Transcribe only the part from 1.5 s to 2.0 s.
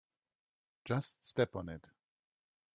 on it.